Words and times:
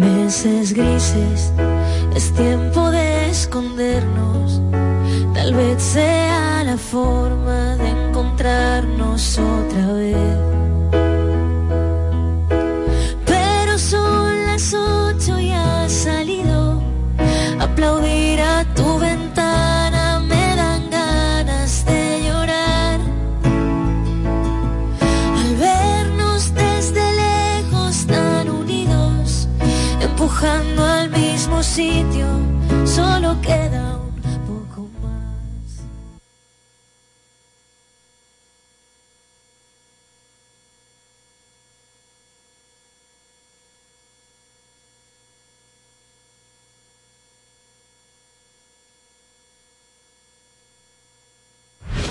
Meses 0.00 0.72
grises, 0.72 1.52
es 2.14 2.32
tiempo 2.32 2.90
de 2.90 3.28
escondernos. 3.28 4.62
Tal 5.34 5.52
vez 5.52 5.82
sea 5.82 6.64
la 6.64 6.78
forma 6.78 7.76
de 7.76 7.90
encontrarnos 7.90 9.38
otra 9.38 9.92
vez. 9.92 10.49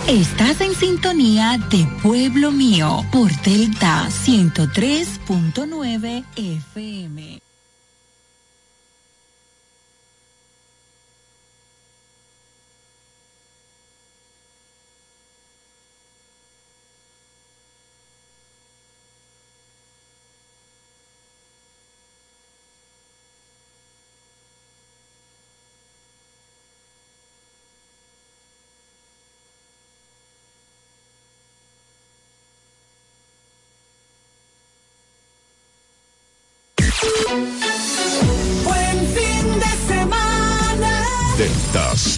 Estás 0.09 0.59
en 0.61 0.73
sintonía 0.73 1.59
de 1.69 1.85
Pueblo 2.01 2.51
Mío 2.51 3.05
por 3.11 3.29
Delta 3.43 4.07
103.9 4.09 6.25
FM. 6.35 7.48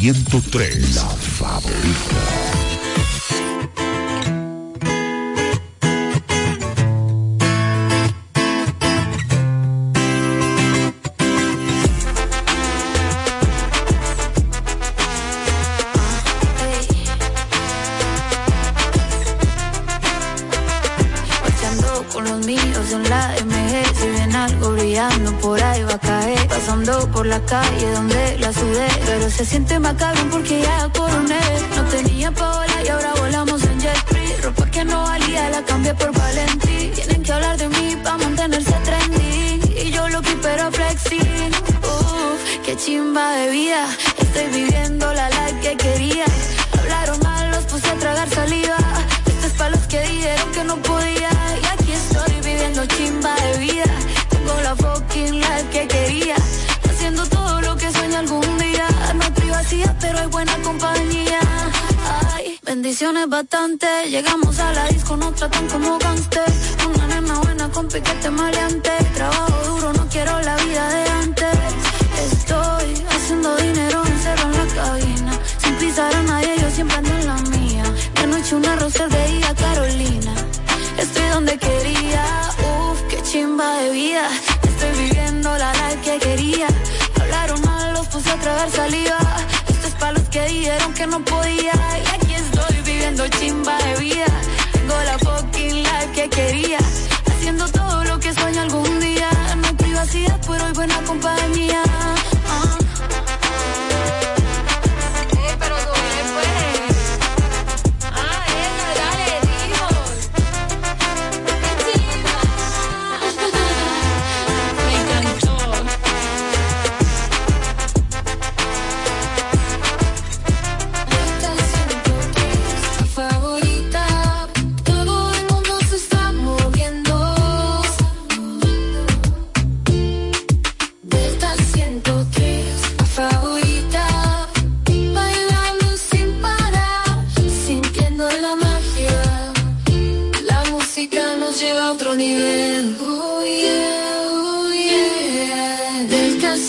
103. 0.01 0.95
La 0.95 1.07
favorita. 1.15 2.60
Por 25.41 25.61
ahí 25.61 25.83
va 25.83 25.93
a 25.93 25.99
caer. 25.99 26.47
Pasando 26.47 27.07
por 27.11 27.25
la 27.25 27.39
calle 27.45 27.91
donde 27.91 28.37
la 28.39 28.51
sudé 28.51 28.87
Pero 29.05 29.29
se 29.29 29.45
siente 29.45 29.79
macabro 29.79 30.23
porque 30.31 30.61
ya 30.61 30.89
coroné. 30.89 31.39
No 31.75 31.83
tenía 31.83 32.31
pa' 32.31 32.51
volar 32.57 32.85
y 32.85 32.87
ahora 32.89 33.13
volamos 33.19 33.63
en 33.63 33.79
jet 33.79 33.97
free 34.07 34.33
Ropa 34.41 34.65
que 34.71 34.83
no 34.83 35.03
valía 35.03 35.49
la 35.49 35.61
cambié 35.63 35.93
por 35.93 36.11
Valentí. 36.11 36.91
Tienen 36.95 37.21
que 37.21 37.31
hablar 37.31 37.57
de 37.57 37.67
mí 37.69 37.95
pa' 38.03 38.17
mantenerse 38.17 38.75
trendy. 38.83 39.83
Y 39.85 39.91
yo 39.91 40.09
lo 40.09 40.21
que 40.21 40.35
pero 40.41 40.71
flexi. 40.71 41.19
Uf, 41.19 42.39
qué 42.65 42.75
chimba 42.75 43.33
de 43.33 43.51
vida. 43.51 43.85
Estoy 44.17 44.47
viviendo 44.47 45.13
la 45.13 45.29
life 45.29 45.59
que 45.61 45.77
quería 45.77 46.25
bendiciones 62.91 63.29
bastante. 63.29 63.87
Llegamos 64.09 64.59
a 64.59 64.73
la 64.73 64.85
disco, 64.89 65.15
no 65.15 65.31
tratan 65.31 65.65
como 65.69 65.97
gangster. 65.97 66.43
Una 66.93 67.07
nena 67.07 67.39
buena 67.39 67.69
con 67.69 67.87
piquete 67.87 68.29
maleante. 68.29 68.91
Trabajo 69.15 69.53
duro, 69.65 69.93
no 69.93 70.05
quiero 70.09 70.37
la 70.41 70.57
vida 70.57 70.89
de 70.89 71.09
antes. 71.23 71.57
Estoy 72.33 73.05
haciendo 73.09 73.55
dinero 73.55 74.03
encerrado 74.05 74.51
en 74.51 74.67
la 74.67 74.73
cabina. 74.75 75.39
Sin 75.57 75.75
pisar 75.75 76.13
a 76.13 76.21
nadie, 76.23 76.53
yo 76.59 76.69
siempre 76.69 76.97
ando 76.97 77.13
en 77.17 77.27
la 77.27 77.37
mía. 77.57 77.83
De 78.15 78.27
noche 78.27 78.55
una 78.55 78.75
rosa 78.75 79.07
de 79.07 79.40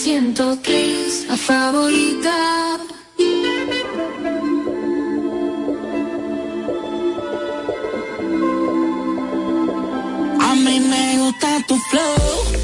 siento 0.02 0.60
que 0.62 1.06
es 1.06 1.26
favorita. 1.46 2.34
A 10.40 10.54
mí 10.56 10.80
me 10.80 11.18
gusta 11.18 11.64
tu 11.68 11.76
flow. 11.90 12.61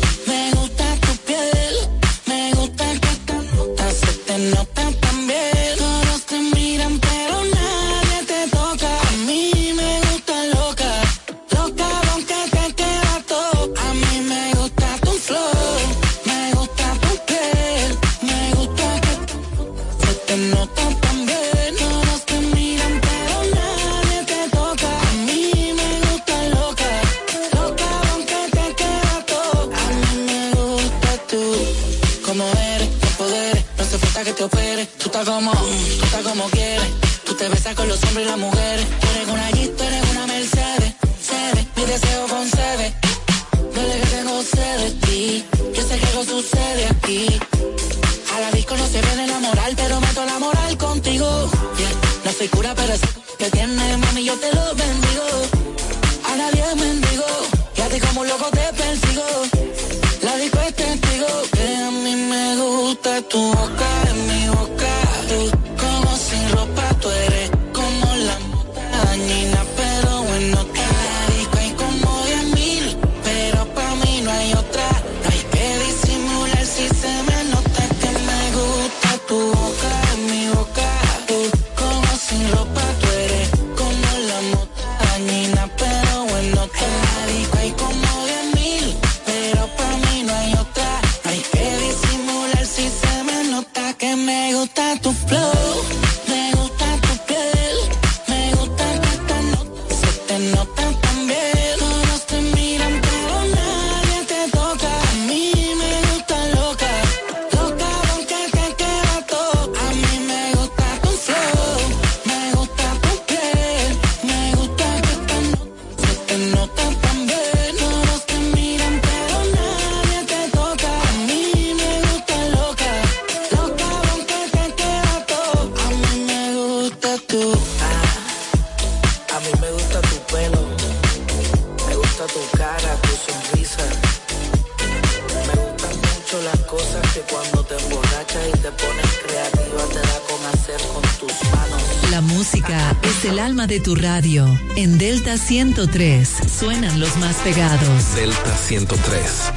tu 143.81 143.95
radio. 143.95 144.59
En 144.77 144.99
Delta 144.99 145.37
103 145.37 146.29
suenan 146.59 147.01
los 147.01 147.17
más 147.19 147.37
pegados. 147.37 148.15
Delta 148.15 148.57
103, 148.57 149.53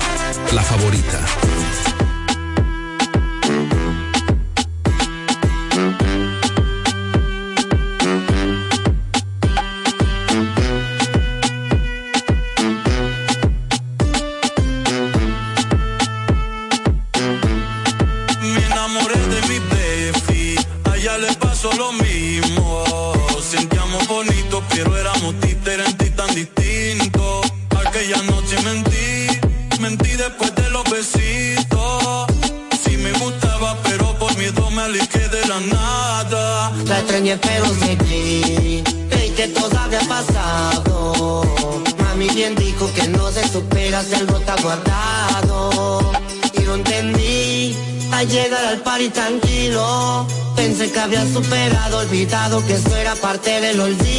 la 0.53 0.61
favorita. 0.61 1.19
que 52.67 52.73
eso 52.73 52.95
era 52.95 53.15
parte 53.15 53.61
del 53.61 53.79
olvido 53.79 54.10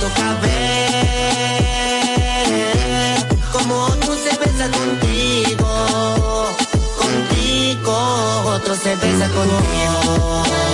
toca 0.00 0.34
ver 0.42 1.74
cómo 3.52 3.74
otro 3.84 4.14
se 4.14 4.36
besa 4.38 4.68
contigo, 4.70 5.68
contigo, 6.98 7.94
otro 8.46 8.74
se 8.74 8.96
besa 8.96 9.28
contigo. 9.28 10.73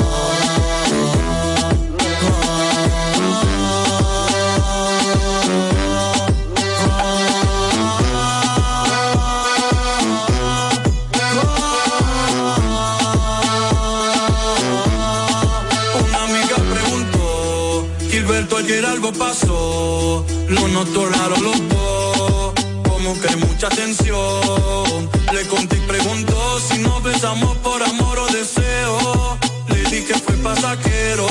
algo 19.00 19.12
pasó, 19.18 20.26
no 20.50 20.68
nos 20.68 20.92
tolaron 20.92 21.42
los 21.42 21.68
dos, 21.68 22.52
como 22.86 23.18
que 23.18 23.36
mucha 23.36 23.68
tensión. 23.70 25.08
Le 25.32 25.46
conté 25.46 25.76
y 25.76 25.80
preguntó 25.80 26.60
si 26.60 26.78
nos 26.78 27.02
besamos 27.02 27.56
por 27.58 27.82
amor 27.82 28.18
o 28.18 28.26
deseo. 28.26 29.38
Le 29.68 29.82
di 29.90 30.02
que 30.02 30.14
fue 30.14 30.34
pasajero, 30.36 31.26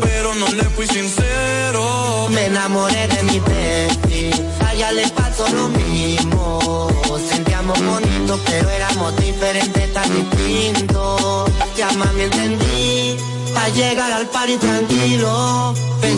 pero 0.00 0.34
no 0.34 0.48
le 0.48 0.64
fui 0.70 0.86
sincero. 0.86 2.28
Me 2.30 2.46
enamoré 2.46 3.06
de 3.08 3.22
mi 3.24 3.38
bestie, 3.38 4.30
a 4.64 4.72
ella 4.72 4.92
le 4.92 5.06
pasó 5.08 5.46
lo 5.48 5.68
mismo. 5.68 6.88
Sentíamos 7.28 7.78
bonito, 7.84 8.40
pero 8.46 8.70
éramos 8.70 9.14
diferentes, 9.16 9.92
tan 9.92 10.08
distintos. 10.10 11.50
Ya 11.76 11.90
más 11.98 12.14
me 12.14 12.24
entendí, 12.24 13.16
para 13.52 13.68
llegar 13.68 14.10
al 14.10 14.26
party 14.28 14.56
tranquilo 14.56 15.74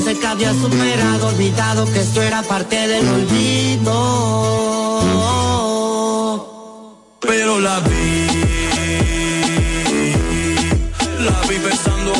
pensé 0.06 0.20
que 0.20 0.26
había 0.26 0.52
superado, 0.52 1.28
olvidado 1.28 1.84
que 1.92 2.00
esto 2.00 2.22
era 2.22 2.42
parte 2.42 2.76
del 2.86 3.08
olvido. 3.08 3.92
Pero 7.20 7.58
la 7.58 7.80
vi, 7.80 8.26
la 11.24 11.40
vi 11.48 11.56
pensando 11.56 12.12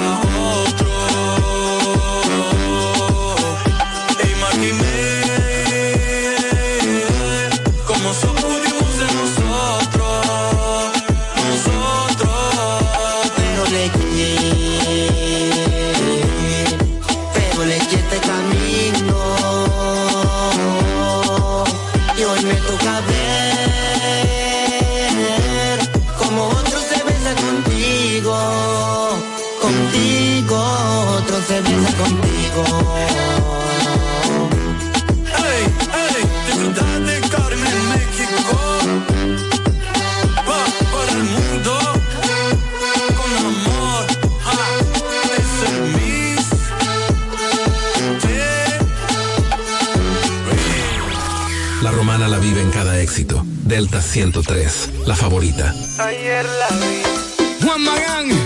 La 51.87 51.93
romana 51.93 52.27
la 52.27 52.41
vive 52.41 52.61
en 52.61 52.71
cada 52.73 53.01
éxito. 53.01 53.45
Delta 53.63 54.03
103, 54.03 54.91
la 55.07 55.15
favorita. 55.15 55.73
Ayer 56.01 56.45
la 56.45 56.69
vi. 56.79 57.65
Juan 57.65 57.81
Magán 57.81 58.46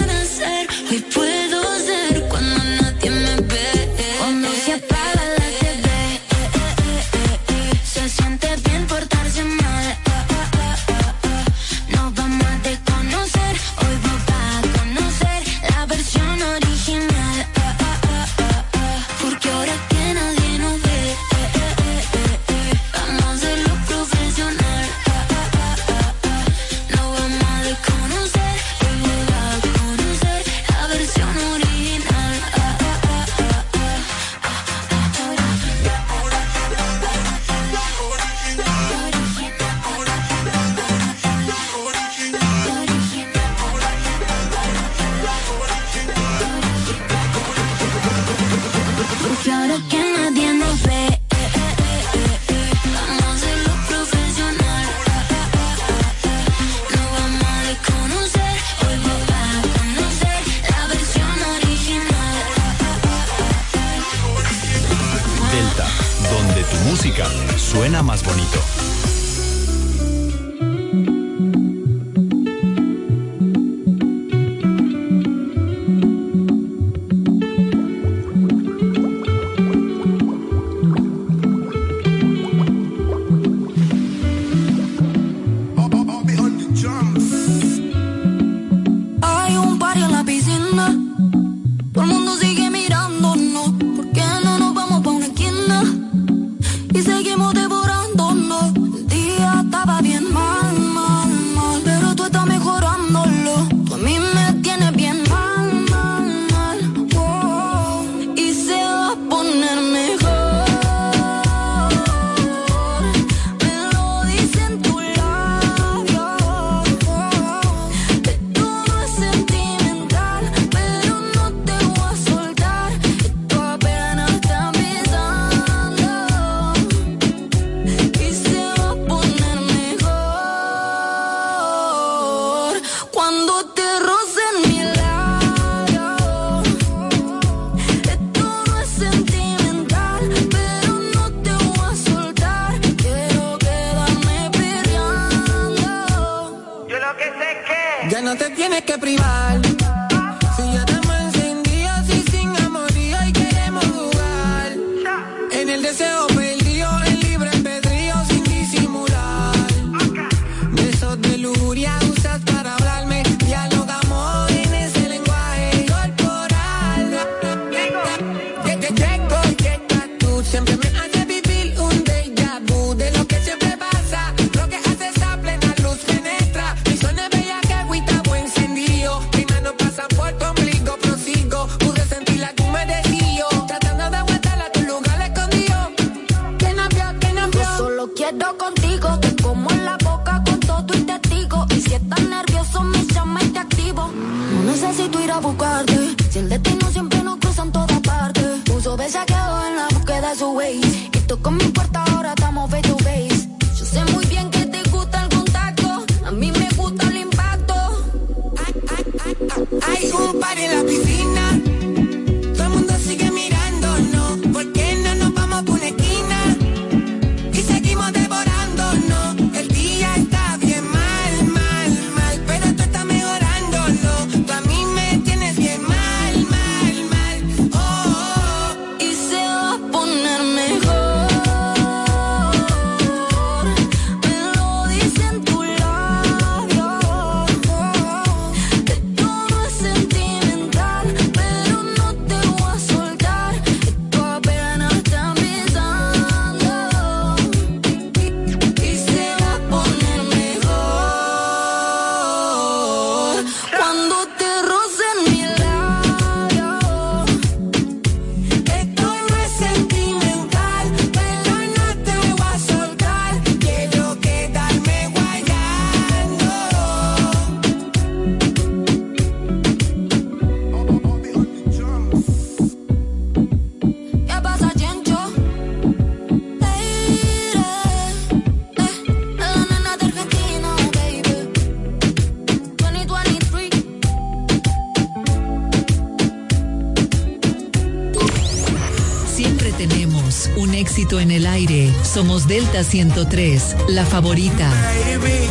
Somos 292.21 292.47
Delta 292.47 292.83
103, 292.83 293.77
la 293.87 294.05
favorita. 294.05 294.69
Baby, 294.69 295.49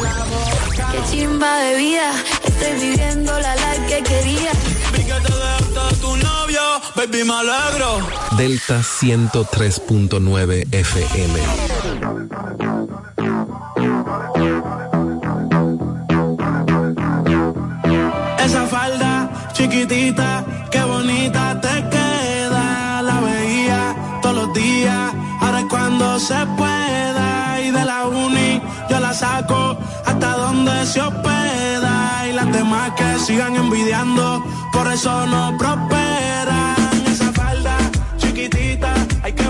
la 0.00 0.24
boca. 0.26 0.92
Qué 0.92 0.98
chimba 1.10 1.58
de 1.58 1.76
vida, 1.76 2.12
estoy 2.46 2.90
viviendo 2.90 3.36
la 3.40 3.56
life 3.56 3.86
que 3.88 4.02
quería. 4.04 4.52
Vi 4.92 5.02
que 5.02 5.12
te 5.12 5.32
dejaste 5.34 6.00
tu 6.00 6.16
novio, 6.18 6.60
baby, 6.94 7.24
me 7.24 7.34
alegro. 7.34 7.98
Delta 8.36 8.78
103.9 8.78 10.72
FM. 10.72 11.40
Se 30.92 31.00
hospeda. 31.00 32.28
Y 32.28 32.32
las 32.32 32.52
demás 32.52 32.92
que 32.96 33.18
sigan 33.18 33.56
envidiando, 33.56 34.44
por 34.72 34.86
eso 34.88 35.26
no 35.26 35.56
prosperan. 35.56 36.76
Esa 37.06 37.32
falda 37.32 37.76
chiquitita, 38.18 38.92
ay 39.22 39.32
qué 39.32 39.48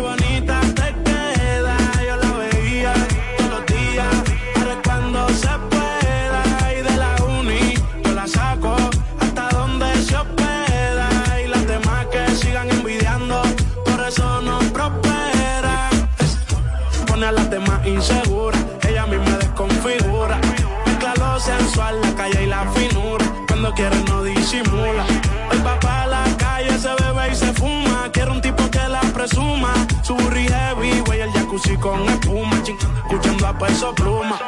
presuma. 30.13 30.19
Su 30.19 30.25
burri 30.25 30.47
heavy, 30.49 31.01
güey, 31.07 31.21
el 31.21 31.33
jacuzzi 31.33 31.77
con 31.77 32.09
espuma. 32.09 32.63
Ching, 32.63 32.79
escuchando 32.79 33.47
a 33.47 33.59
peso 33.59 33.95
pluma. 33.95 34.39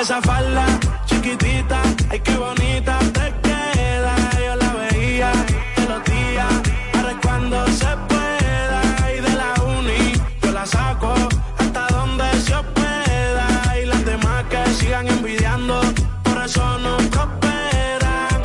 Esa 0.00 0.20
falda 0.22 0.64
chiquitita, 1.06 1.80
ay 2.10 2.20
qué 2.20 2.36
bonita 2.36 2.98
te 3.12 3.32
queda. 3.42 4.14
Yo 4.44 4.56
la 4.56 4.72
veía 4.74 5.32
todos 5.76 5.88
los 5.88 6.04
días, 6.04 6.52
es 7.10 7.16
cuando 7.22 7.66
se 7.68 7.96
pueda. 8.08 8.82
Y 9.16 9.20
de 9.20 9.34
la 9.34 9.54
uni, 9.64 10.12
yo 10.42 10.52
la 10.52 10.66
saco 10.66 11.12
hasta 11.58 11.86
donde 11.88 12.24
se 12.40 12.54
hospeda. 12.54 13.78
Y 13.82 13.86
las 13.86 14.04
demás 14.04 14.44
que 14.50 14.64
sigan 14.74 15.06
envidiando, 15.08 15.80
por 16.24 16.42
eso 16.44 16.78
no 16.78 16.96
prosperan. 16.96 18.42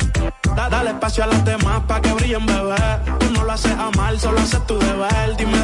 Da- 0.54 0.68
dale 0.68 0.90
espacio 0.90 1.24
a 1.24 1.26
las 1.28 1.44
demás 1.44 1.80
pa' 1.88 2.00
que 2.00 2.12
brillen, 2.12 2.44
bebé. 2.46 2.76
Tú 3.20 3.30
no 3.32 3.44
lo 3.44 3.52
haces 3.52 3.72
a 3.72 3.90
mal, 3.96 4.18
solo 4.20 4.38
haces 4.40 4.64
tu 4.66 4.78
deber. 4.78 5.36
Dime 5.36 5.58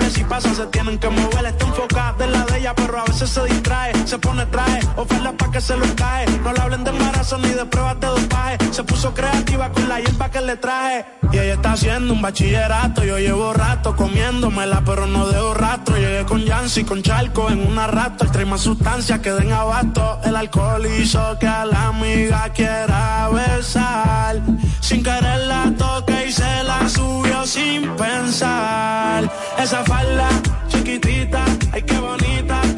Si 0.00 0.24
pasa, 0.24 0.54
se 0.54 0.66
tienen 0.66 0.98
que 0.98 1.08
mover. 1.08 1.44
Está 1.46 1.66
enfocada 1.66 2.24
en 2.24 2.32
la 2.32 2.44
de 2.46 2.58
ella, 2.58 2.74
pero 2.74 2.98
a 2.98 3.04
veces 3.04 3.28
se 3.28 3.44
distrae. 3.44 3.92
Se 4.06 4.18
pone 4.18 4.46
traje, 4.46 4.80
oferta 4.96 5.32
pa' 5.32 5.50
que 5.50 5.60
se 5.60 5.76
lo 5.76 5.86
cae. 5.96 6.26
No 6.44 6.52
le 6.52 6.60
hablen 6.60 6.84
de 6.84 6.90
embarazo 6.90 7.38
ni 7.38 7.48
de 7.48 7.64
pruebas 7.66 8.00
de 8.00 8.06
dopaje. 8.06 8.58
Se 8.72 8.84
puso 8.84 9.12
creativa 9.12 9.70
con 9.70 9.86
la 9.86 10.00
hierba 10.00 10.30
que 10.30 10.40
le 10.40 10.56
traje. 10.56 11.04
Y 11.30 11.38
ella 11.38 11.54
está 11.54 11.72
haciendo 11.72 12.14
un 12.14 12.22
bachillerato. 12.22 13.04
Yo 13.04 13.18
llevo 13.18 13.52
rato 13.52 13.94
comiéndomela, 13.94 14.82
pero 14.82 15.06
no 15.06 15.26
dejo 15.26 15.52
rastro. 15.52 15.96
Llegué 15.98 16.24
con 16.24 16.42
Yancy, 16.42 16.82
con 16.84 17.02
Charco 17.02 17.50
en 17.50 17.66
una 17.66 17.86
rato. 17.86 18.24
Trae 18.32 18.46
más 18.46 18.62
sustancias 18.62 19.18
que 19.20 19.30
den 19.30 19.52
abasto. 19.52 20.20
El 20.24 20.36
alcohol 20.36 20.86
hizo 20.86 21.38
que 21.38 21.46
a 21.46 21.66
la 21.66 21.88
amiga 21.88 22.48
quiera 22.54 23.28
besar. 23.28 24.40
Sin 24.80 25.02
querer 25.02 25.40
la 25.46 25.70
toque 25.76 26.28
y 26.28 26.32
se 26.32 26.64
la 26.64 26.88
subió 26.88 27.44
sin 27.44 27.90
pensar. 27.96 29.30
Esa 29.58 29.84
falda 29.84 30.28
chiquitita, 30.68 31.44
ay 31.72 31.82
qué 31.82 31.98
bonita 31.98 32.71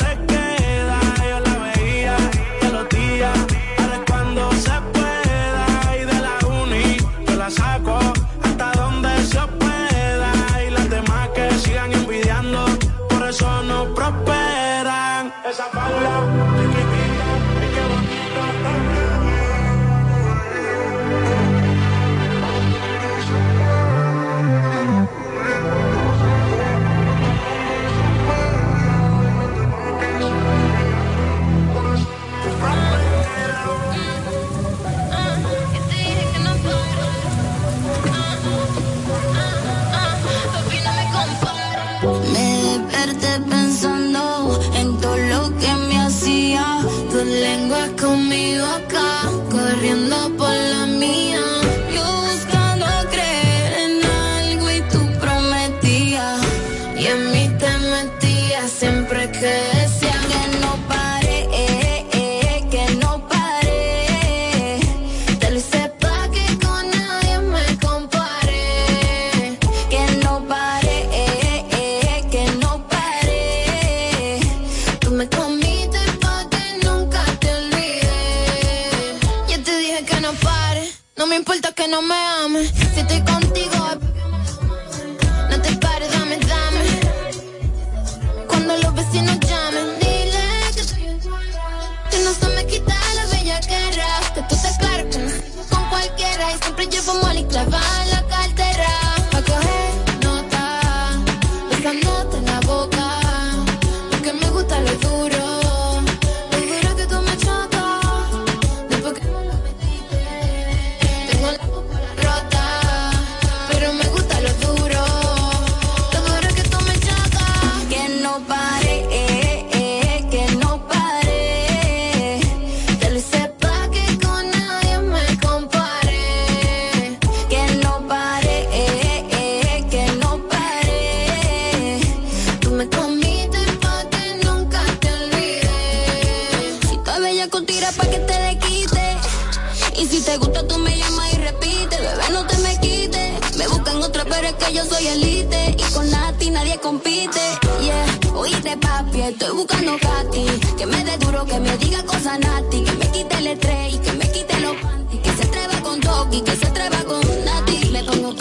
quite 153.39 153.47
el 153.47 153.95
y 153.95 153.99
que 153.99 154.13
me 154.13 154.31
quite 154.31 154.61
los. 154.61 154.77
Que 155.23 155.31
se 155.31 155.43
atreva 155.43 155.81
con 155.83 156.01
Toki, 156.01 156.41
que 156.43 156.57
se 156.57 156.67
atreva 156.67 156.99
con 157.05 157.23
Nati. 157.45 157.91
Me 157.91 158.05
pongo 158.05 158.35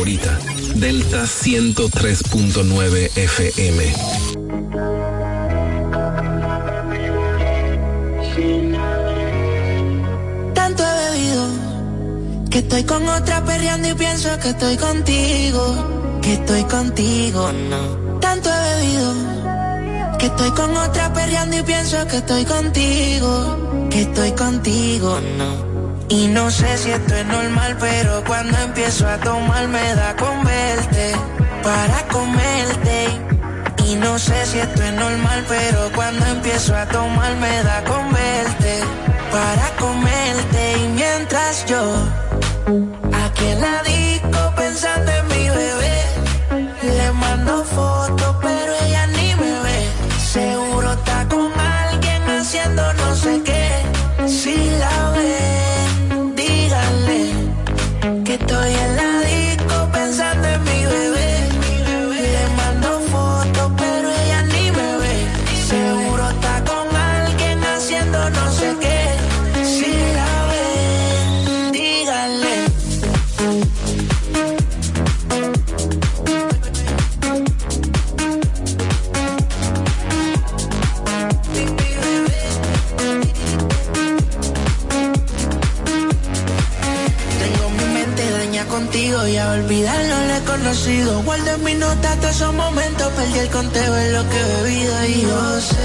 Delta 0.00 1.24
103.9 1.24 3.10
FM. 3.16 3.92
Tanto 10.54 10.82
he 10.82 11.10
bebido 11.10 11.46
Que 12.48 12.58
estoy 12.60 12.84
con 12.84 13.06
otra 13.08 13.44
perreando 13.44 13.90
y 13.90 13.94
pienso 13.94 14.30
que 14.38 14.48
estoy 14.48 14.78
contigo. 14.78 16.18
Que 16.22 16.32
estoy 16.32 16.64
contigo, 16.64 17.52
no. 17.52 18.20
Tanto 18.20 18.48
he 18.48 18.76
bebido. 18.76 19.14
Que 20.18 20.26
estoy 20.26 20.50
con 20.52 20.74
otra 20.78 21.12
perreando 21.12 21.58
y 21.58 21.62
pienso 21.62 22.06
que 22.06 22.16
estoy 22.16 22.46
contigo. 22.46 23.88
Que 23.90 24.00
estoy 24.00 24.32
contigo, 24.32 25.20
no 25.36 25.69
y 26.10 26.26
no 26.26 26.50
sé 26.50 26.76
si 26.76 26.90
esto 26.90 27.14
es 27.14 27.24
normal, 27.26 27.76
pero 27.78 28.24
cuando 28.24 28.58
empiezo 28.58 29.06
a 29.06 29.16
tomar 29.18 29.68
me 29.68 29.94
da 29.94 30.16
con 30.16 30.44
verte, 30.44 31.12
para 31.62 32.02
comerte. 32.08 33.06
Y 33.86 33.94
no 33.94 34.18
sé 34.18 34.44
si 34.44 34.58
esto 34.58 34.82
es 34.82 34.92
normal, 34.92 35.44
pero 35.48 35.88
cuando 35.94 36.26
empiezo 36.26 36.74
a 36.74 36.84
tomar 36.86 37.36
me 37.36 37.62
da 37.62 37.84
con 37.84 38.12
verte, 38.12 38.80
para 39.30 39.68
comerte. 39.78 40.78
Y 40.78 40.88
mientras 40.88 41.64
yo 41.66 41.80
que 58.30 58.36
estoy 58.36 58.72
en 58.74 58.96
la 58.96 59.09
Perdí 93.20 93.38
el 93.38 93.50
conteo 93.50 93.98
en 93.98 94.12
lo 94.14 94.28
que 94.30 94.40
he 94.40 94.62
bebido 94.62 95.04
y 95.04 95.20
yo 95.20 95.60
sé 95.60 95.79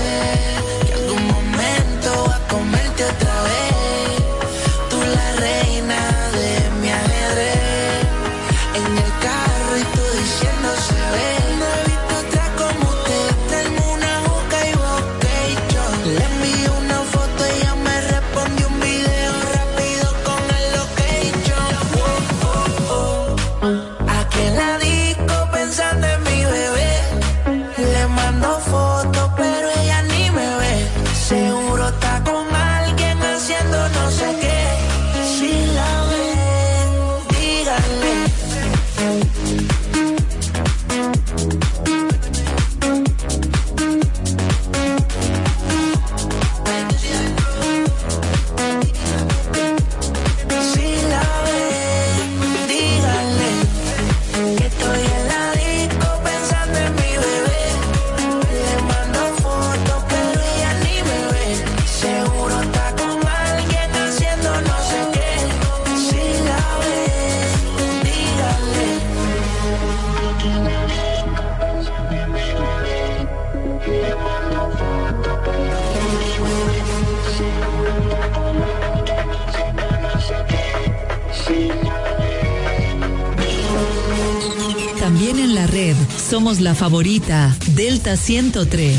También 85.06 85.38
en 85.38 85.54
la 85.54 85.68
red 85.68 85.96
somos 86.18 86.62
la 86.62 86.74
favorita 86.74 87.56
Delta 87.76 88.18
103. 88.18 88.98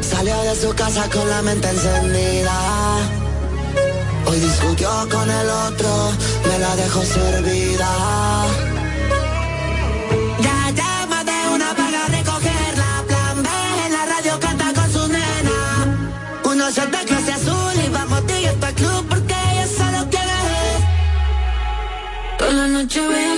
Salió 0.00 0.42
de 0.42 0.56
su 0.56 0.74
casa 0.74 1.08
con 1.10 1.30
la 1.30 1.42
mente 1.42 1.68
encendida. 1.68 2.98
Hoy 4.26 4.40
discutió 4.40 4.90
con 5.08 5.30
el 5.30 5.48
otro, 5.48 6.10
me 6.48 6.58
la 6.58 6.74
dejó 6.74 7.04
servida 7.04 8.69
not 22.80 22.96
your 22.96 23.29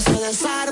se 0.00 0.12
desarme. 0.12 0.71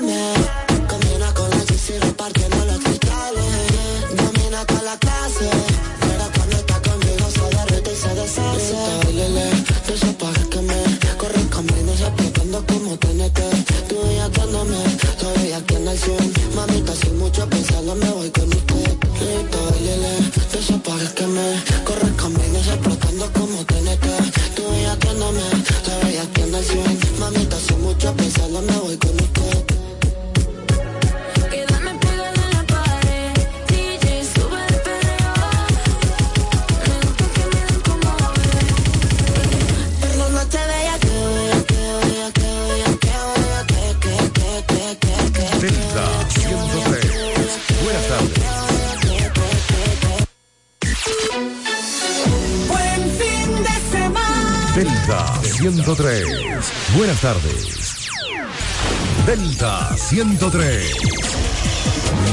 103. 60.11 60.91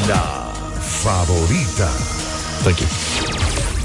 La 0.08 0.52
favorita. 0.80 1.88
Thank 2.64 2.80
you. 2.80 2.86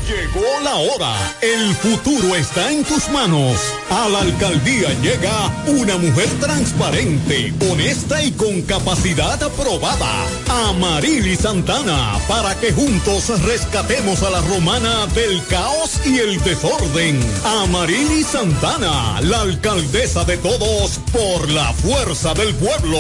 Llegó 0.08 0.42
la 0.64 0.76
hora. 0.78 1.16
El 1.42 1.76
futuro 1.76 2.36
está 2.36 2.72
en 2.72 2.84
tus 2.84 3.08
manos. 3.10 3.72
A 3.94 4.10
la 4.10 4.22
alcaldía 4.22 4.90
llega 5.04 5.52
una 5.68 5.98
mujer 5.98 6.28
transparente, 6.40 7.54
honesta 7.70 8.24
y 8.24 8.32
con 8.32 8.64
capacidad 8.64 9.42
aprobada. 9.44 10.26
Amarili 10.68 11.36
Santana, 11.36 12.18
para 12.28 12.60
que 12.60 12.74
juntos 12.74 13.30
rescatemos 13.44 14.24
a 14.24 14.32
la 14.32 14.42
romana 14.42 15.06
del 15.14 15.46
caos 15.46 16.02
y 16.06 16.18
el 16.18 16.42
desorden. 16.44 17.20
Amarili 17.46 18.24
Santana, 18.24 19.22
la 19.22 19.42
alcaldesa 19.42 20.26
de 20.26 20.38
todos 20.38 21.00
por 21.12 21.48
la 21.52 21.72
fuerza 21.74 22.34
del 22.34 22.56
pueblo. 22.56 22.98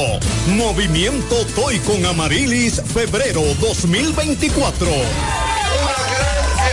Movimiento 0.50 1.44
Toy 1.56 1.80
con 1.80 2.06
Amarilis, 2.06 2.80
febrero 2.94 3.42
2024. 3.60 4.88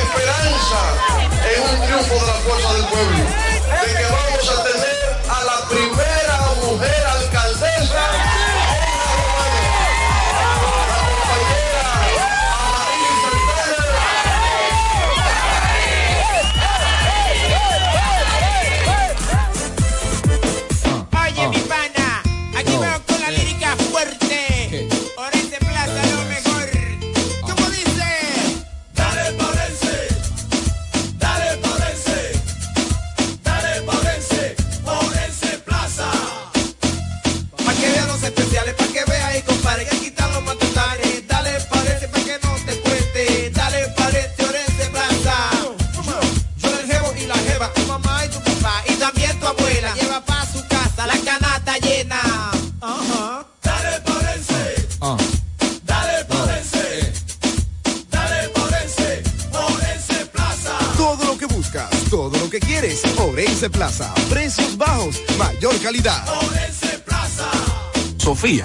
esperanza 0.03 0.81
en 1.57 1.63
un 1.63 1.87
triunfo 1.87 2.15
de 2.15 2.27
la 2.27 2.39
fuerza 2.45 2.73
del 2.75 2.85
pueblo, 2.85 3.50
mujer 6.81 7.05
alcaldesa 7.07 8.20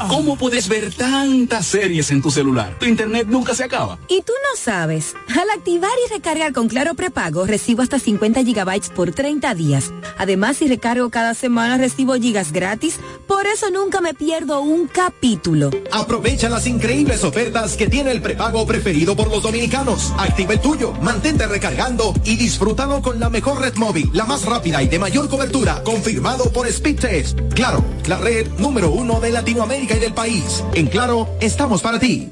¿cómo 0.08 0.38
puedes 0.38 0.70
ver 0.70 0.94
tantas 0.94 1.66
series 1.66 2.10
en 2.12 2.22
tu 2.22 2.32
celular? 2.32 2.78
Tu 2.80 2.86
internet 2.86 3.28
nunca 3.28 3.54
se 3.54 3.66
acaba. 3.66 4.00
Y 4.08 4.22
tú 4.22 4.32
no 4.32 4.58
sabes, 4.58 5.16
al 5.28 5.50
activar 5.50 5.92
y 6.06 6.14
recargar 6.14 6.54
con 6.54 6.70
Claro 6.70 6.94
Prepago 6.94 7.46
recibo 7.46 7.82
hasta 7.82 8.00
50 8.00 8.44
gigabytes 8.44 8.90
por 8.90 9.12
30 9.12 9.54
días. 9.54 9.92
Además, 10.18 10.58
si 10.58 10.68
recargo 10.68 11.10
cada 11.10 11.34
semana 11.34 11.78
recibo 11.78 12.14
gigas 12.16 12.54
gratis, 12.54 13.00
por 13.28 13.46
eso 13.48 13.70
nunca 13.70 14.02
me 14.02 14.14
pierdo 14.14 14.62
un 14.62 14.88
capítulo. 14.88 15.70
Aprovecha 15.92 16.50
las 16.50 16.66
increíbles 16.68 17.24
ofertas 17.24 17.78
que 17.78 17.88
tiene 17.88 18.12
el 18.12 18.22
prepago 18.22 18.66
preferido 18.66 19.16
por 19.16 19.30
los 19.30 19.44
dominicanos. 19.44 20.14
Activa 20.18 20.54
el 20.54 20.62
tuyo, 20.62 20.94
mantente 21.02 21.48
recargando 21.48 22.14
y 22.24 22.36
disfrútalo 22.36 23.02
con 23.02 23.20
la 23.20 23.30
mejor 23.30 23.62
red 23.62 23.76
móvil, 23.76 24.10
la 24.14 24.26
más 24.26 24.46
rápida 24.46 24.82
y 24.82 24.88
de 24.88 25.00
mayor 25.00 25.30
cobertura, 25.30 25.84
confirmado 25.84 26.52
por 26.52 26.68
Speedtest. 26.72 27.40
Claro, 27.54 27.84
la 28.08 28.18
red 28.18 28.48
número 28.58 28.90
uno 28.92 29.20
de 29.20 29.32
Latinoamérica 29.32 29.96
y 29.96 30.00
del 30.00 30.14
país. 30.14 30.64
En 30.74 30.88
Claro, 30.88 31.28
estamos 31.42 31.82
para 31.82 32.00
ti. 32.00 32.32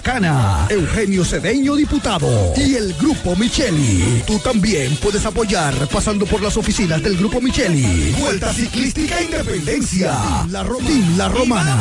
Cana, 0.00 0.66
Eugenio 0.70 1.24
Cedeño, 1.24 1.76
diputado, 1.76 2.52
y 2.56 2.74
el 2.74 2.94
Grupo 2.94 3.36
Micheli. 3.36 4.22
Tú 4.26 4.38
también 4.38 4.96
puedes 4.96 5.24
apoyar 5.26 5.74
pasando 5.88 6.26
por 6.26 6.42
las 6.42 6.56
oficinas 6.56 7.02
del 7.02 7.16
Grupo 7.16 7.40
Micheli. 7.40 8.14
Vuelta 8.18 8.52
Ciclística 8.52 9.20
Independencia. 9.22 10.14
La, 10.50 10.62
Ro- 10.62 10.78
Team 10.78 11.16
La 11.16 11.28
Romana. 11.28 11.76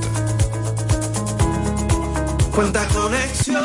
Cuenta 2.50 2.86
conexión, 2.88 3.64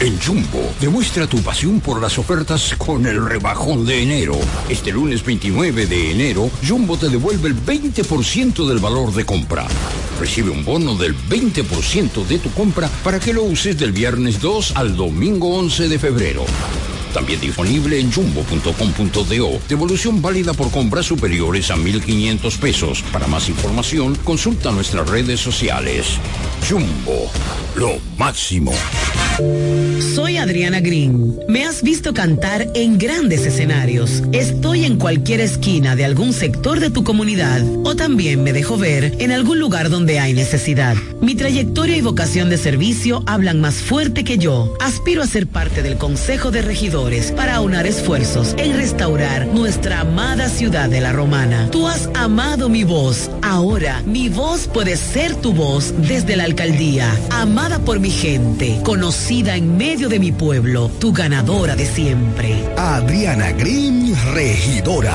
En 0.00 0.16
Jumbo, 0.20 0.62
demuestra 0.80 1.26
tu 1.26 1.38
pasión 1.38 1.80
por 1.80 2.00
las 2.00 2.18
ofertas 2.18 2.72
con 2.78 3.04
el 3.04 3.24
rebajón 3.24 3.84
de 3.84 4.00
enero. 4.00 4.36
Este 4.68 4.92
lunes 4.92 5.24
29 5.24 5.86
de 5.86 6.12
enero, 6.12 6.48
Jumbo 6.66 6.96
te 6.96 7.08
devuelve 7.08 7.48
el 7.48 7.56
20% 7.56 8.68
del 8.68 8.78
valor 8.78 9.12
de 9.12 9.24
compra. 9.24 9.66
Recibe 10.20 10.50
un 10.50 10.64
bono 10.64 10.94
del 10.94 11.16
20% 11.16 12.24
de 12.28 12.38
tu 12.38 12.48
compra 12.52 12.88
para 13.02 13.18
que 13.18 13.32
lo 13.32 13.42
uses 13.42 13.76
del 13.76 13.90
viernes 13.90 14.40
2 14.40 14.76
al 14.76 14.96
domingo 14.96 15.56
11 15.56 15.88
de 15.88 15.98
febrero. 15.98 16.44
También 17.12 17.40
disponible 17.40 18.00
en 18.00 18.12
jumbo.com.do. 18.12 19.60
Devolución 19.68 20.20
válida 20.20 20.52
por 20.52 20.70
compras 20.70 21.06
superiores 21.06 21.70
a 21.70 21.76
1.500 21.76 22.58
pesos. 22.58 23.02
Para 23.12 23.26
más 23.26 23.48
información, 23.48 24.16
consulta 24.24 24.70
nuestras 24.72 25.08
redes 25.08 25.40
sociales. 25.40 26.18
Jumbo, 26.68 27.30
lo 27.76 27.98
máximo. 28.18 28.72
Soy 30.14 30.36
Adriana 30.36 30.80
Green. 30.80 31.38
Me 31.48 31.64
has 31.64 31.82
visto 31.82 32.12
cantar 32.12 32.66
en 32.74 32.98
grandes 32.98 33.46
escenarios. 33.46 34.24
Estoy 34.32 34.84
en 34.84 34.98
cualquier 34.98 35.40
esquina 35.40 35.94
de 35.94 36.04
algún 36.04 36.32
sector 36.32 36.80
de 36.80 36.90
tu 36.90 37.04
comunidad 37.04 37.62
o 37.84 37.94
también 37.94 38.42
me 38.42 38.52
dejo 38.52 38.76
ver 38.76 39.14
en 39.20 39.30
algún 39.30 39.60
lugar 39.60 39.90
donde 39.90 40.18
hay 40.18 40.34
necesidad. 40.34 40.96
Mi 41.20 41.36
trayectoria 41.36 41.96
y 41.96 42.02
vocación 42.02 42.50
de 42.50 42.58
servicio 42.58 43.22
hablan 43.26 43.60
más 43.60 43.76
fuerte 43.76 44.24
que 44.24 44.38
yo. 44.38 44.74
Aspiro 44.80 45.22
a 45.22 45.26
ser 45.26 45.46
parte 45.46 45.82
del 45.82 45.96
Consejo 45.96 46.50
de 46.50 46.62
Regidores 46.62 46.97
para 47.36 47.54
aunar 47.54 47.86
esfuerzos 47.86 48.54
en 48.58 48.76
restaurar 48.76 49.46
nuestra 49.46 50.00
amada 50.00 50.48
ciudad 50.48 50.90
de 50.90 51.00
la 51.00 51.12
Romana. 51.12 51.68
Tú 51.70 51.86
has 51.86 52.08
amado 52.14 52.68
mi 52.68 52.82
voz. 52.82 53.30
Ahora 53.40 54.02
mi 54.04 54.28
voz 54.28 54.66
puede 54.66 54.96
ser 54.96 55.36
tu 55.36 55.52
voz 55.52 55.94
desde 55.96 56.34
la 56.34 56.42
alcaldía. 56.42 57.08
Amada 57.30 57.78
por 57.78 58.00
mi 58.00 58.10
gente. 58.10 58.80
Conocida 58.82 59.54
en 59.54 59.76
medio 59.76 60.08
de 60.08 60.18
mi 60.18 60.32
pueblo. 60.32 60.90
Tu 60.98 61.12
ganadora 61.12 61.76
de 61.76 61.86
siempre. 61.86 62.56
Adriana 62.76 63.52
Green, 63.52 64.12
regidora. 64.34 65.14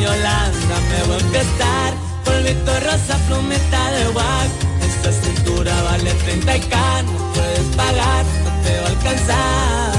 Yolanda 0.00 0.76
me 0.88 1.02
voy 1.06 1.16
a 1.16 1.20
empezar. 1.20 1.94
Polvito 2.24 2.72
rosa, 2.80 3.18
plumeta 3.28 3.90
de 3.92 4.08
wax. 4.08 4.48
Esta 4.88 5.12
cintura 5.12 5.82
vale 5.82 6.12
30 6.12 6.56
y 6.56 6.60
K, 6.60 7.02
no 7.02 7.32
puedes 7.34 7.76
pagar, 7.76 8.24
no 8.44 8.50
te 8.64 8.80
va 8.80 8.86
a 8.86 8.90
alcanzar. 8.90 9.90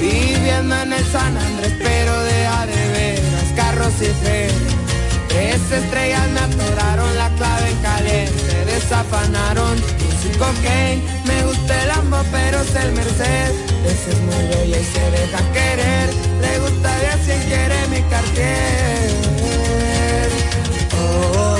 Viviendo 0.00 0.74
en 0.76 0.92
el 0.92 1.04
San 1.06 1.36
Andrés, 1.36 1.74
pero 1.78 2.22
deja 2.24 2.66
de 2.66 2.88
veras, 2.92 3.52
carros 3.56 3.94
y 4.00 4.12
feria. 4.24 4.78
Tres 5.28 5.70
estrellas 5.70 6.28
me 6.30 6.40
atoraron 6.40 7.16
la 7.16 7.28
clave 7.36 7.70
en 7.70 7.78
caliente, 7.78 8.64
desafanaron 8.64 9.76
sin 10.22 10.32
cocaine. 10.38 11.02
Me 11.24 11.42
gusta 11.44 11.82
el 11.82 11.88
Lambo, 11.88 12.22
pero 12.32 12.60
es 12.60 12.74
el 12.74 12.92
Merced. 12.92 13.52
Ese 13.86 14.10
es 14.10 14.20
muy 14.20 14.46
bella 14.48 14.78
y 14.78 14.84
se 14.84 15.10
deja 15.10 15.52
querer. 15.52 16.10
Le 16.40 16.58
gusta 16.60 16.98
mi 17.98 18.04
cartier. 18.08 19.10
Oh, 20.92 20.98
oh, 20.98 21.58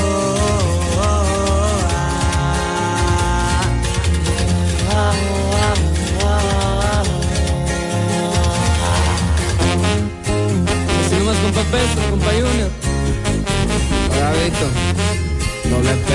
oh, 0.96 1.02
oh, 1.02 1.82
ah. 4.90 5.14
Ah, 6.22 7.02
Así 11.00 11.14
nomás 11.16 11.36
compa 11.38 11.62
Peso, 11.72 12.00
compa 12.10 12.30
Junior. 12.32 12.70
Hola, 14.10 14.30
Vito. 14.32 14.66
Doble 15.70 15.94
P. 16.06 16.08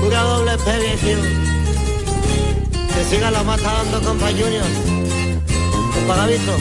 Pura 0.00 0.20
doble 0.22 0.56
P, 0.58 0.78
viejito. 0.78 1.22
Que 2.94 3.04
siga 3.04 3.30
la 3.30 3.42
mata 3.42 3.70
dando, 3.72 4.00
compa 4.02 4.28
Junior. 4.30 4.95
Compa 6.06 6.18
Gavito. 6.18 6.56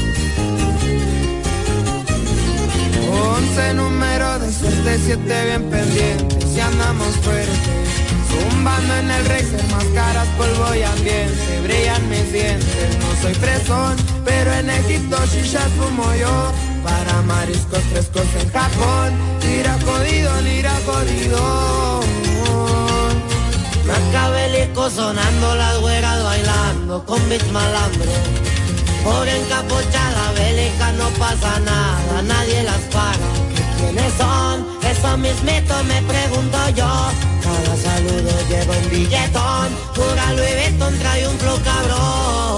Once 3.12 3.74
número 3.76 4.40
de 4.40 4.52
suerte, 4.52 5.00
siete 5.06 5.46
bien 5.46 5.70
pendientes, 5.70 6.50
si 6.52 6.60
andamos 6.60 7.16
fuertes. 7.18 7.60
Zumbando 8.28 8.96
en 8.96 9.12
el 9.12 9.26
racer, 9.26 9.64
máscaras, 9.72 10.28
polvo 10.38 10.74
y 10.74 10.82
ambiente, 10.82 11.62
brillan 11.64 12.10
mis 12.10 12.34
dientes. 12.34 12.98
No 13.00 13.22
soy 13.22 13.36
fresón, 13.36 13.96
pero 14.26 14.52
en 14.52 14.70
Egipto 14.70 15.18
shishas 15.28 15.70
fumo 15.78 16.12
yo. 16.16 16.52
Para 16.84 17.22
mariscos 17.22 17.84
frescos 17.92 18.26
en 18.42 18.50
Japón, 18.50 19.14
lira 19.44 19.78
jodido, 19.86 20.42
lira 20.42 20.74
jodido. 20.88 22.00
Macabélico 23.86 24.90
sonando 24.90 25.56
las 25.56 25.80
güeras 25.82 26.24
bailando 26.24 27.06
con 27.06 27.30
beats 27.30 27.52
malandro. 27.52 28.12
Por 29.06 29.28
encapuchada 29.30 30.32
bélica 30.34 30.92
no 30.94 31.08
pasa 31.20 31.60
nada, 31.60 32.24
nadie 32.24 32.64
las 32.64 32.82
para. 32.92 33.28
¿Quiénes 33.78 34.12
son? 34.18 34.66
Eso 34.82 35.16
mismito 35.18 35.76
me 35.84 36.02
pregunto 36.02 36.58
yo. 36.76 36.92
Cada 37.46 37.74
saludo 37.86 38.32
lleva 38.50 38.76
un 38.76 38.90
billetón, 38.90 39.68
pura 39.94 40.34
Louis 40.34 40.56
Vuitton 40.60 40.98
trae 40.98 41.28
un 41.28 41.38
flow 41.38 41.60
cabrón. 41.64 42.58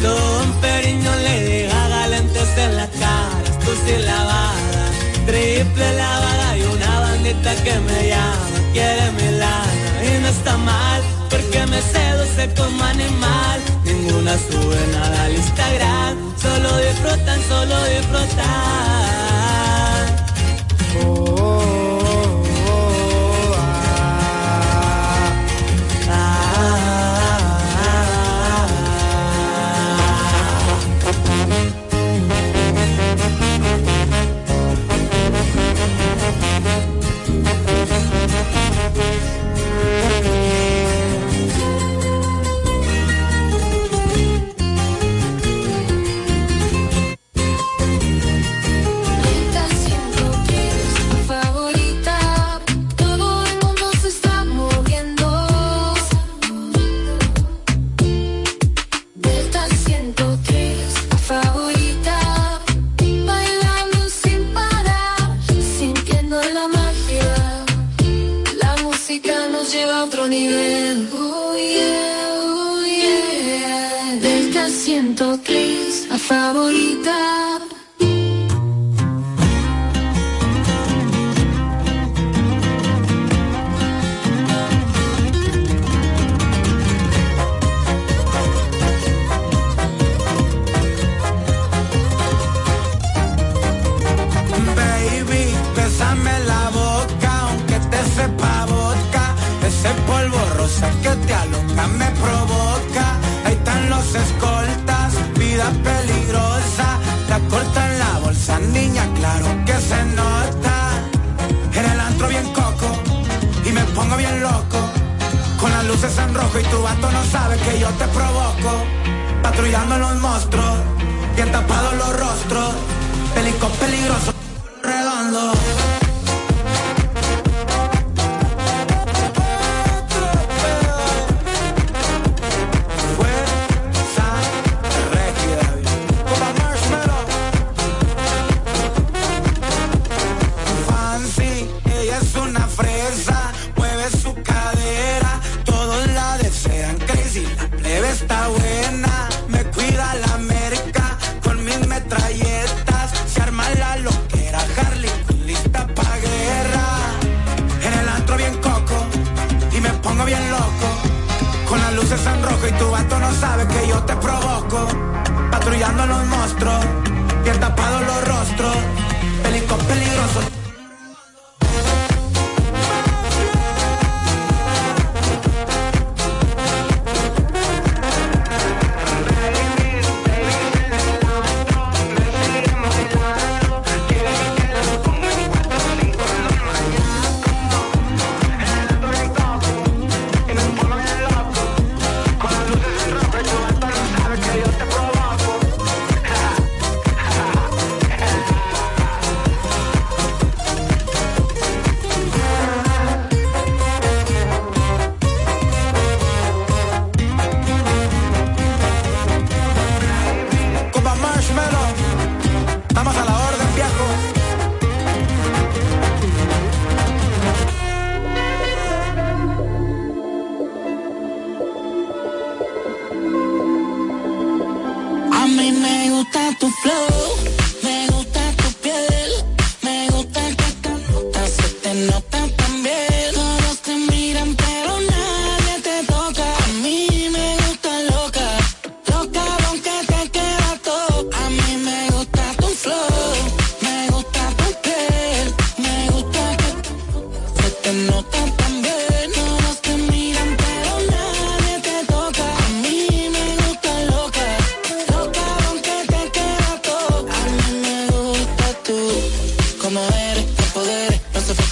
Don 0.00 0.52
Periñón 0.60 1.24
le 1.24 1.42
deja 1.42 1.88
galantes 1.88 2.50
en 2.56 2.76
las 2.76 2.90
caras, 2.90 3.58
tú 3.64 3.72
sin 3.84 4.06
lavada, 4.06 4.84
triple 5.26 5.92
lavada 5.94 6.56
y 6.56 6.62
una 6.62 7.00
bandita 7.00 7.52
que 7.64 7.74
me 7.80 8.08
llama, 8.10 8.58
quiere 8.72 9.10
mi 9.10 9.38
lana 9.38 10.04
y 10.04 10.22
no 10.22 10.28
está 10.28 10.56
mal, 10.58 11.02
porque 11.30 11.66
me 11.66 11.82
seduce 11.82 12.54
como 12.54 12.84
animal 12.84 13.73
una 14.18 14.36
sube 14.36 14.86
nada 14.92 15.24
al 15.24 15.34
Instagram. 15.34 16.34
Solo 16.36 16.76
disfrutan, 16.78 17.40
solo 17.48 17.84
disfrutan. 17.84 18.83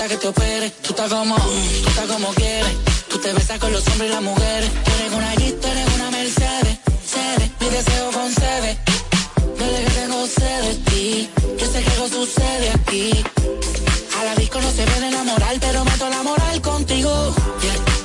que 0.09 0.17
te 0.17 0.29
opere. 0.29 0.71
Tú 0.83 0.91
estás 0.91 1.09
como, 1.11 1.37
tú 1.37 1.89
estás 1.89 2.07
como 2.07 2.29
quieres. 2.35 2.73
Tú 3.09 3.19
te 3.19 3.33
besas 3.33 3.59
con 3.59 3.73
los 3.73 3.87
hombres 3.89 4.11
y 4.11 4.13
las 4.13 4.23
mujeres. 4.23 4.71
Tú 4.85 4.91
eres 4.99 5.13
una 5.13 5.35
Jeep, 5.35 5.65
eres 5.65 5.95
una 5.95 6.11
Mercedes. 6.11 6.79
Cede, 7.07 7.51
mi 7.61 7.69
deseo 7.69 8.11
concede. 8.11 8.79
Dale 9.59 9.85
que 9.85 9.91
tengo 9.91 10.27
sed 10.27 10.63
de 10.63 10.75
ti. 10.91 11.31
Yo 11.59 11.67
sé 11.73 11.83
que 11.83 11.91
algo 11.91 12.09
sucede 12.09 12.71
aquí. 12.71 13.11
A 14.19 14.25
la 14.25 14.35
disco 14.35 14.61
no 14.61 14.71
se 14.73 14.85
ven 14.85 15.05
enamorar, 15.05 15.57
pero 15.61 15.85
mato 15.85 16.09
la 16.09 16.23
moral 16.23 16.61
contigo. 16.61 17.35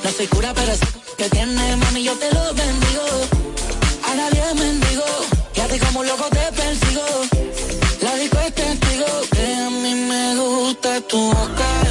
No 0.04 0.12
soy 0.12 0.28
cura, 0.28 0.54
pero 0.54 0.72
es 0.74 0.80
que 1.18 1.30
tienes, 1.30 1.78
mami, 1.78 2.04
yo 2.04 2.14
te 2.14 2.32
lo 2.32 2.54
bendigo. 2.54 3.06
A 4.10 4.16
nadie 4.16 4.44
mendigo, 4.54 5.06
y 5.56 5.60
a 5.60 5.68
ti 5.68 5.80
como 5.80 6.00
un 6.02 6.08
loco 6.08 6.26
te 6.30 6.46
persigo. 6.62 7.06
La 8.02 8.16
disco 8.16 8.38
es 8.40 8.54
testigo 8.54 9.06
que 9.32 9.56
a 9.56 9.70
mí 9.70 9.96
me 9.96 10.36
gusta 10.36 11.02
tu 11.02 11.18
boca. 11.18 11.87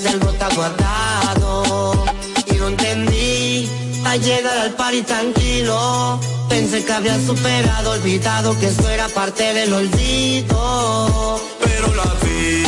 detrás 0.00 0.02
del 0.02 0.20
bota 0.20 0.48
guardado. 0.54 2.04
Y 2.46 2.54
no 2.54 2.68
entendí, 2.68 3.68
al 4.04 4.20
llegar 4.20 4.58
al 4.58 4.72
party 4.72 5.02
tranquilo, 5.02 6.20
pensé 6.48 6.84
que 6.84 6.92
había 6.92 7.18
superado, 7.20 7.92
olvidado 7.92 8.58
que 8.58 8.66
eso 8.66 8.88
era 8.88 9.08
parte 9.08 9.52
del 9.54 9.72
olvido. 9.72 11.40
Pero 11.60 11.94
la 11.94 12.14
vi, 12.22 12.64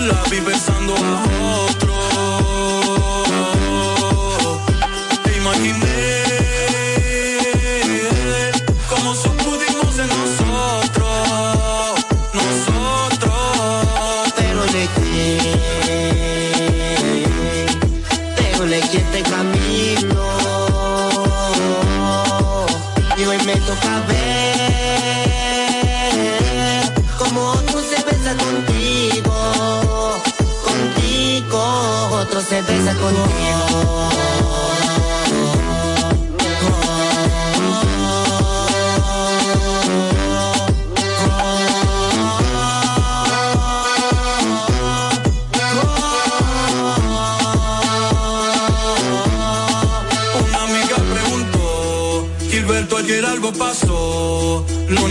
la 0.00 0.22
vi 0.30 0.40
pensando 0.40 0.94
mejor. 0.94 1.65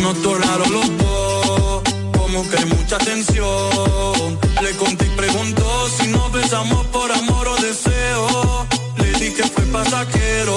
nos 0.05 0.21
dolaron 0.21 0.71
los 0.71 0.97
dos, 0.97 1.81
como 2.15 2.47
que 2.47 2.65
mucha 2.65 2.97
tensión. 2.99 4.39
Le 4.61 4.71
conté 4.77 5.05
y 5.05 5.09
preguntó 5.21 5.89
si 5.97 6.07
nos 6.09 6.31
besamos 6.31 6.85
por 6.87 7.11
amor 7.11 7.47
o 7.47 7.55
deseo. 7.55 8.67
Le 8.97 9.11
di 9.19 9.31
que 9.33 9.43
fue 9.43 9.63
pasajero, 9.77 10.55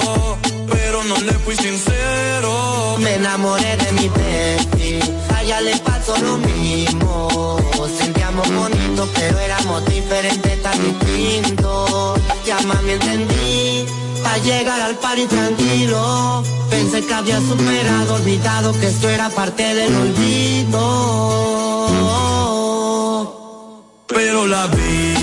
pero 0.69 1.03
no 1.05 1.17
le 1.17 1.33
fui 1.43 1.55
sincero. 1.55 2.95
Me 2.99 3.15
enamoré 3.15 3.75
de 3.77 3.91
mi 3.93 4.07
bestie, 4.09 4.99
a 5.35 5.41
ella 5.41 5.61
le 5.61 5.75
pasó 5.77 6.15
lo 6.17 6.37
mismo. 6.37 7.57
Sentíamos 7.97 8.47
bonito, 8.53 9.09
pero 9.15 9.39
éramos 9.39 9.83
diferentes, 9.85 10.61
tan 10.61 10.77
distintos. 10.83 12.19
Ya 12.45 12.59
mami 12.67 12.91
entendí, 12.91 13.85
a 14.31 14.37
llegar 14.37 14.79
al 14.81 14.95
party 14.95 15.25
tranquilo 15.25 16.58
Pensé 16.69 17.05
que 17.05 17.13
había 17.13 17.39
superado, 17.41 18.15
olvidado 18.15 18.71
que 18.79 18.87
esto 18.87 19.09
era 19.09 19.29
parte 19.29 19.73
del 19.73 19.95
olvido. 19.95 20.79
Pero 24.07 24.47
la 24.47 24.67
vida. 24.67 25.18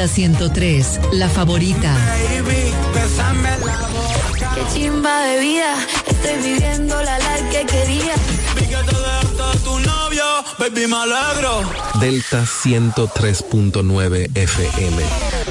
Delta 0.00 0.14
103, 0.14 1.00
la 1.12 1.28
favorita. 1.28 1.92
Baby, 1.92 2.72
la. 2.94 3.44
Qué 4.54 4.62
chimba 4.72 5.26
de 5.26 5.40
vida, 5.40 5.74
estoy 6.06 6.36
viviendo 6.42 7.02
la 7.02 7.18
life 7.18 7.50
que 7.50 7.66
quería. 7.66 8.14
Vi 8.54 8.62
que 8.62 8.76
te 8.76 8.96
dejaste 8.96 9.58
tu 9.62 9.78
novio, 9.78 10.24
baby, 10.58 10.86
me 10.86 10.96
alegro. 10.96 11.70
Delta 12.00 12.46
103.9 12.46 14.30
FM 14.34 15.49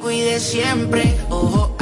cuide 0.00 0.40
siempre. 0.40 1.16
Ojo, 1.28 1.75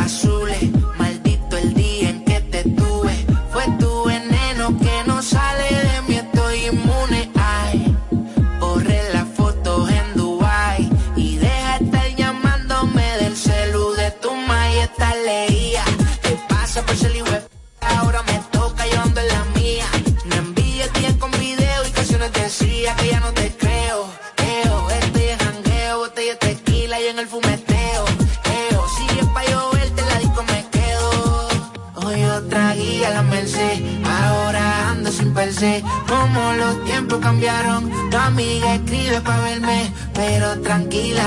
amiga 38.44 38.74
escribe 38.74 39.20
pa' 39.20 39.40
verme, 39.40 39.92
pero 40.12 40.60
tranquila, 40.60 41.26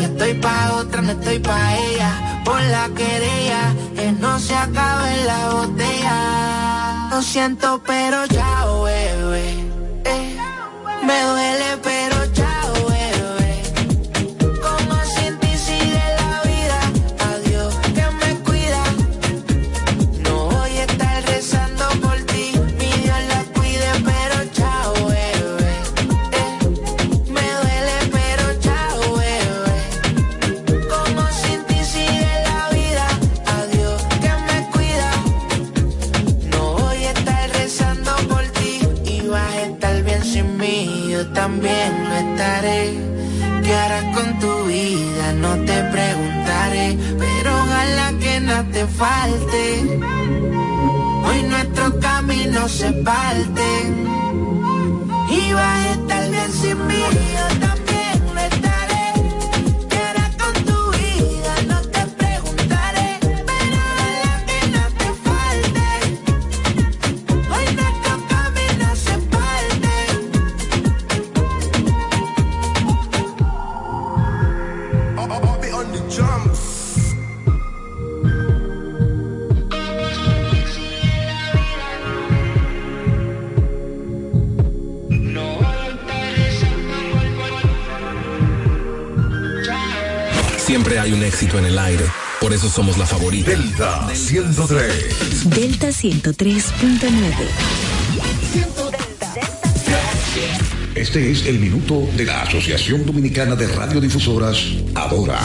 yo 0.00 0.06
estoy 0.10 0.34
pa' 0.34 0.72
otra, 0.80 1.00
no 1.02 1.12
estoy 1.12 1.38
pa' 1.38 1.76
ella. 1.76 2.42
Por 2.44 2.60
la 2.74 2.88
querella, 2.94 3.62
que 3.94 4.12
no 4.12 4.38
se 4.38 4.54
acabe 4.54 5.24
la 5.24 5.40
botella. 5.54 7.08
Lo 7.10 7.22
siento, 7.22 7.82
pero 7.86 8.26
chao, 8.26 8.84
bebé. 8.84 9.48
Eh, 10.04 10.36
me 11.06 11.22
duele, 11.22 11.47
te 48.78 48.86
falte. 48.86 49.98
Hoy 51.26 51.42
nuestros 51.50 51.94
caminos 51.94 52.70
se 52.70 52.92
parten. 52.92 54.06
Y 55.28 55.52
a 55.52 55.92
estar 55.94 56.30
bien 56.30 56.52
sin 56.52 56.86
mí. 56.86 57.02
Yo 57.36 57.46
también 57.66 58.16
lo 58.34 58.40
estaré. 58.40 59.06
¿Qué 59.92 60.04
con 60.42 60.54
tu 60.68 60.78
vida? 60.96 61.54
No 61.70 61.78
te 61.94 62.02
preguntaré. 62.20 63.08
Pero 63.20 63.78
ojalá 63.88 64.32
que 64.48 64.60
no 64.74 64.84
te 65.00 65.08
falte. 65.26 65.88
Hoy 67.52 67.66
nuestros 67.78 68.20
caminos 68.32 68.96
se 69.06 69.16
parten. 69.34 70.12
on 75.70 75.92
the. 75.92 76.47
Hay 91.08 91.14
un 91.14 91.22
éxito 91.22 91.58
en 91.58 91.64
el 91.64 91.78
aire. 91.78 92.04
Por 92.38 92.52
eso 92.52 92.68
somos 92.68 92.98
la 92.98 93.06
favorita. 93.06 93.50
Delta 93.50 94.14
103. 94.14 95.48
Delta 95.48 95.88
103.9. 95.88 97.32
Este 100.94 101.30
es 101.30 101.46
el 101.46 101.58
minuto 101.60 102.06
de 102.14 102.24
la 102.26 102.42
Asociación 102.42 103.06
Dominicana 103.06 103.56
de 103.56 103.68
Radiodifusoras, 103.68 104.58
Adora. 104.94 105.40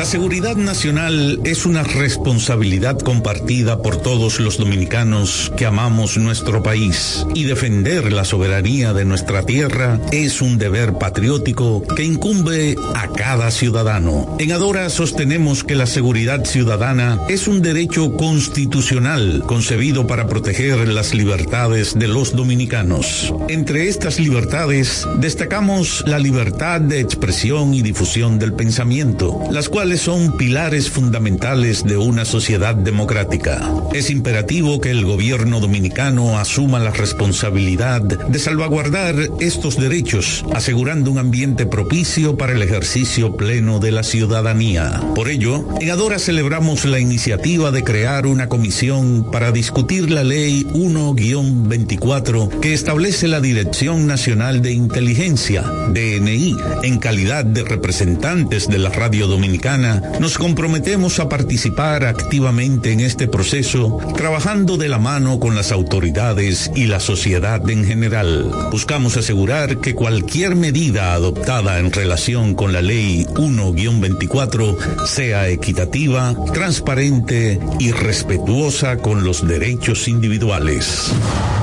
La 0.00 0.06
seguridad 0.06 0.56
nacional 0.56 1.40
es 1.44 1.66
una 1.66 1.82
responsabilidad 1.82 2.98
compartida 3.00 3.82
por 3.82 3.98
todos 3.98 4.40
los 4.40 4.56
dominicanos 4.56 5.52
que 5.58 5.66
amamos 5.66 6.16
nuestro 6.16 6.62
país 6.62 7.26
y 7.34 7.44
defender 7.44 8.10
la 8.10 8.24
soberanía 8.24 8.94
de 8.94 9.04
nuestra 9.04 9.42
tierra 9.42 10.00
es 10.10 10.40
un 10.40 10.56
deber 10.56 10.94
patriótico 10.94 11.82
que 11.82 12.02
incumbe 12.02 12.76
a 12.94 13.08
cada 13.08 13.50
ciudadano. 13.50 14.38
En 14.38 14.52
Adora 14.52 14.88
sostenemos 14.88 15.64
que 15.64 15.74
la 15.74 15.84
seguridad 15.84 16.46
ciudadana 16.46 17.20
es 17.28 17.46
un 17.46 17.60
derecho 17.60 18.16
constitucional 18.16 19.42
concebido 19.46 20.06
para 20.06 20.28
proteger 20.28 20.88
las 20.88 21.12
libertades 21.12 21.98
de 21.98 22.08
los 22.08 22.34
dominicanos. 22.34 23.34
Entre 23.50 23.88
estas 23.88 24.18
libertades 24.18 25.06
destacamos 25.18 26.02
la 26.06 26.18
libertad 26.18 26.80
de 26.80 27.00
expresión 27.00 27.74
y 27.74 27.82
difusión 27.82 28.38
del 28.38 28.54
pensamiento, 28.54 29.38
las 29.50 29.68
cuales 29.68 29.89
son 29.96 30.36
pilares 30.36 30.90
fundamentales 30.90 31.84
de 31.84 31.96
una 31.96 32.24
sociedad 32.24 32.74
democrática. 32.74 33.60
Es 33.92 34.10
imperativo 34.10 34.80
que 34.80 34.90
el 34.90 35.04
gobierno 35.04 35.60
dominicano 35.60 36.38
asuma 36.38 36.78
la 36.78 36.90
responsabilidad 36.90 38.00
de 38.02 38.38
salvaguardar 38.38 39.16
estos 39.40 39.76
derechos, 39.76 40.44
asegurando 40.54 41.10
un 41.10 41.18
ambiente 41.18 41.66
propicio 41.66 42.36
para 42.36 42.52
el 42.52 42.62
ejercicio 42.62 43.36
pleno 43.36 43.78
de 43.78 43.92
la 43.92 44.02
ciudadanía. 44.02 45.00
Por 45.14 45.28
ello, 45.28 45.66
en 45.80 45.90
Adora 45.90 46.18
celebramos 46.18 46.84
la 46.84 47.00
iniciativa 47.00 47.70
de 47.70 47.82
crear 47.82 48.26
una 48.26 48.48
comisión 48.48 49.30
para 49.30 49.52
discutir 49.52 50.10
la 50.10 50.24
ley 50.24 50.64
1-24 50.72 52.60
que 52.60 52.74
establece 52.74 53.28
la 53.28 53.40
Dirección 53.40 54.06
Nacional 54.06 54.62
de 54.62 54.72
Inteligencia, 54.72 55.62
DNI, 55.62 56.56
en 56.82 56.98
calidad 56.98 57.44
de 57.44 57.64
representantes 57.64 58.68
de 58.68 58.78
la 58.78 58.90
radio 58.90 59.26
dominicana, 59.26 59.79
nos 60.20 60.38
comprometemos 60.38 61.20
a 61.20 61.28
participar 61.28 62.04
activamente 62.04 62.92
en 62.92 63.00
este 63.00 63.28
proceso, 63.28 63.98
trabajando 64.16 64.76
de 64.76 64.88
la 64.88 64.98
mano 64.98 65.40
con 65.40 65.54
las 65.54 65.72
autoridades 65.72 66.70
y 66.74 66.86
la 66.86 67.00
sociedad 67.00 67.68
en 67.70 67.84
general. 67.84 68.50
Buscamos 68.70 69.16
asegurar 69.16 69.78
que 69.78 69.94
cualquier 69.94 70.56
medida 70.56 71.14
adoptada 71.14 71.78
en 71.78 71.92
relación 71.92 72.54
con 72.54 72.72
la 72.72 72.82
ley 72.82 73.24
1-24 73.34 75.06
sea 75.06 75.48
equitativa, 75.48 76.34
transparente 76.52 77.60
y 77.78 77.92
respetuosa 77.92 78.98
con 78.98 79.24
los 79.24 79.46
derechos 79.46 80.08
individuales. 80.08 81.12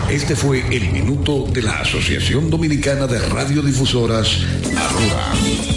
Este 0.09 0.35
fue 0.35 0.63
el 0.71 0.91
minuto 0.91 1.45
de 1.51 1.61
la 1.61 1.79
Asociación 1.79 2.49
Dominicana 2.49 3.07
de 3.07 3.19
Radiodifusoras, 3.19 4.39
Adora. 4.75 5.76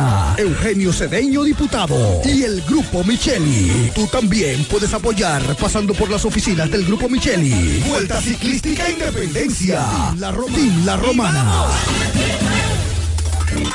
Eugenio 0.37 0.93
Cedeño, 0.93 1.43
diputado, 1.43 2.21
y 2.25 2.43
el 2.43 2.61
Grupo 2.61 3.03
Micheli. 3.03 3.91
Tú 3.93 4.07
también 4.07 4.63
puedes 4.65 4.93
apoyar 4.93 5.41
pasando 5.57 5.93
por 5.93 6.09
las 6.09 6.23
oficinas 6.25 6.71
del 6.71 6.85
Grupo 6.85 7.09
Micheli. 7.09 7.83
Vuelta 7.87 8.21
Ciclística 8.21 8.89
Independencia. 8.89 9.85
La, 10.17 10.31
Ro- 10.31 10.45
Team 10.45 10.85
La 10.85 10.95
Romana. 10.97 11.65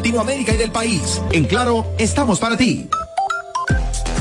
Latinoamérica 0.00 0.54
y 0.54 0.56
del 0.56 0.72
país. 0.72 1.20
En 1.30 1.44
Claro, 1.44 1.84
estamos 1.98 2.38
para 2.38 2.56
ti. 2.56 2.88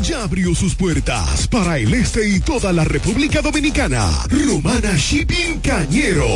Ya 0.01 0.23
abrió 0.23 0.53
sus 0.53 0.75
puertas 0.75 1.47
para 1.47 1.77
el 1.77 1.93
este 1.93 2.27
y 2.27 2.41
toda 2.41 2.73
la 2.73 2.83
República 2.83 3.41
Dominicana. 3.41 4.09
Romana 4.27 4.97
Shipping 4.97 5.61
Cañero 5.61 6.25